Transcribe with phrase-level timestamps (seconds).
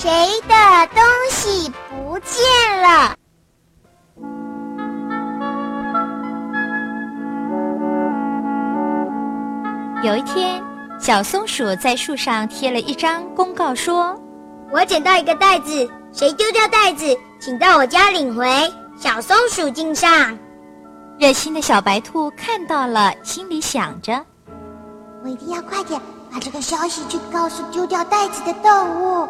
[0.00, 0.08] 谁
[0.48, 0.54] 的
[0.94, 2.42] 东西不见
[2.80, 3.14] 了？
[10.02, 10.62] 有一天，
[10.98, 14.18] 小松鼠在树上贴了一张公告，说。
[14.72, 17.04] 我捡到一个袋子，谁丢掉袋子，
[17.38, 18.48] 请到我家领回。
[18.96, 20.34] 小松鼠敬上。
[21.18, 24.24] 热心的小白兔看到了，心里想着：
[25.22, 26.00] 我一定要快点
[26.32, 29.28] 把这个消息去告诉丢掉袋子的动物。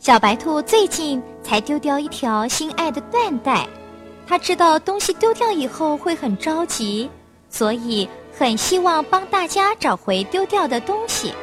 [0.00, 3.68] 小白兔最近才丢掉一条心爱的缎带，
[4.26, 7.10] 它知道东西丢掉以后会很着急，
[7.50, 11.34] 所以很希望帮大家找回丢掉的东西。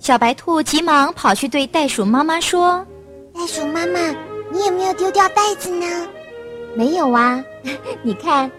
[0.00, 2.84] 小白兔急忙跑去对袋鼠妈妈说
[3.32, 4.00] ：“袋鼠妈妈，
[4.54, 5.86] 你有没有丢掉袋子呢
[6.76, 7.42] ？”“没有啊，
[8.02, 8.50] 你看。”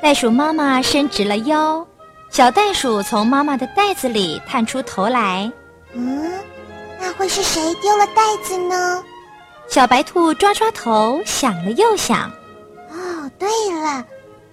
[0.00, 1.84] 袋鼠妈妈伸直了腰，
[2.30, 5.50] 小袋鼠从妈妈的袋子里探出头来。
[5.92, 6.32] “嗯，
[7.00, 9.02] 那会是谁丢了袋子呢？”
[9.66, 12.30] 小白兔抓抓头，想了又想。
[12.92, 13.48] “哦，对
[13.82, 14.04] 了，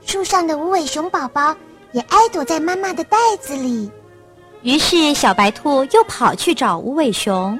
[0.06, 1.56] 树上的无尾熊宝宝
[1.92, 3.92] 也爱躲在妈妈的袋子里。”
[4.64, 7.60] 于是，小白兔又跑去找无尾熊。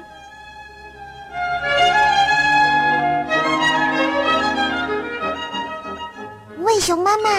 [6.82, 7.30] 熊妈妈，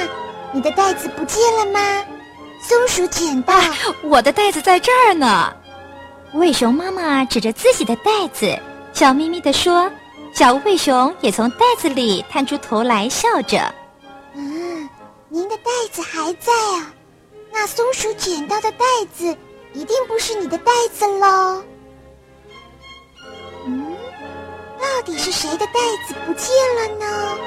[0.54, 2.06] 你的袋子不见了吗？
[2.62, 3.54] 松鼠捡到，
[4.02, 5.54] 我的袋子在这儿呢。
[6.34, 8.58] 无尾熊妈妈指着自己的袋子，
[8.94, 9.92] 笑眯眯地说
[10.34, 13.60] ：“小无尾熊也从袋子里探出头来，笑着。
[14.34, 14.90] 嗯，
[15.28, 16.94] 您的袋子还在啊？
[17.52, 19.36] 那松鼠捡到的袋子。”
[19.74, 21.64] 一定不是你的袋子喽！
[23.66, 23.98] 嗯，
[24.80, 25.74] 到底是谁的袋
[26.08, 27.38] 子不见了呢？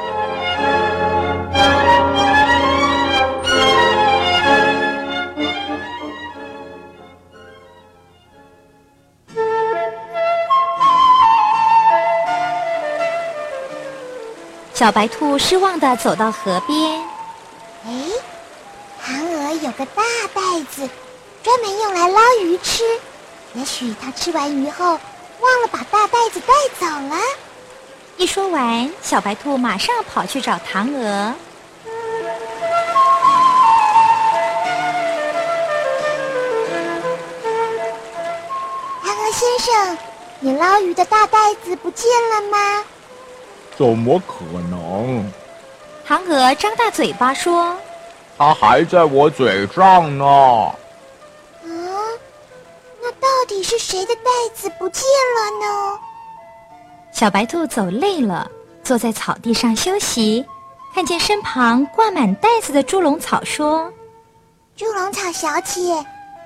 [14.77, 17.01] 小白兔失望的走到河边。
[17.87, 17.91] 哎，
[19.03, 20.03] 嫦娥有个大
[20.35, 20.87] 袋子。
[21.43, 22.85] 专门用来捞鱼吃，
[23.55, 24.85] 也许它吃完鱼后
[25.41, 27.17] 忘了把大袋子带走了。
[28.19, 31.33] 一说完，小白兔马上跑去找嫦娥。
[39.03, 39.99] 嫦娥先生，
[40.41, 42.85] 你捞鱼的大袋子不见了吗？
[43.77, 45.31] 怎么可能？
[46.07, 47.77] 嫦娥张大嘴巴说
[48.39, 50.25] ：“它还在我嘴上呢。”
[51.67, 51.67] 啊，
[53.03, 55.99] 那到底是谁的袋子不见了呢？
[57.13, 58.49] 小白兔走累了，
[58.85, 60.47] 坐在草地上休息，
[60.95, 63.93] 看见身旁挂满袋子的猪笼草，说
[64.77, 65.81] ：“猪笼草小姐，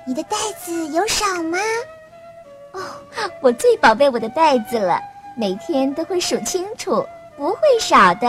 [0.07, 1.59] 你的袋子有少吗
[2.73, 2.81] ？”“哦，
[3.41, 4.99] 我最宝贝我的袋子了，
[5.37, 7.05] 每天都会数清楚，
[7.41, 8.27] 不会少的。”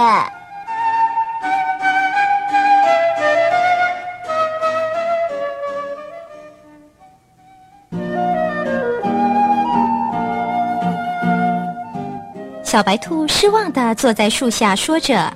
[12.64, 15.28] 小白兔失望的坐在树下，说着：“哎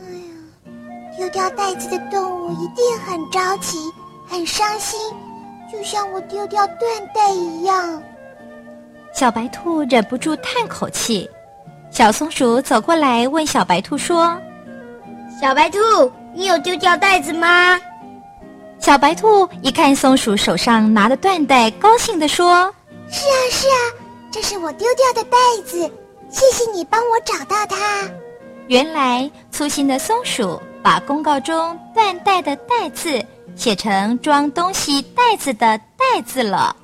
[0.00, 3.76] 呀，丢掉袋子的动物一定很着急，
[4.26, 4.98] 很伤心，
[5.70, 8.02] 就像我丢掉缎带一样。”
[9.12, 11.28] 小白兔忍不住叹口气。
[11.96, 14.36] 小松鼠走过来问小白兔说
[15.40, 15.78] ：“小白兔，
[16.34, 17.80] 你有丢掉袋子吗？”
[18.78, 22.70] 小白兔一看松鼠手上拿的缎带，高兴地说
[23.08, 23.80] ：“是啊，是啊，
[24.30, 25.90] 这是我丢掉的袋子。”
[26.28, 28.06] 谢谢你帮我找到它。
[28.66, 36.76] 原来粗心的松鼠把公告中缎带的“带”字写成装东西袋子的“袋”字了。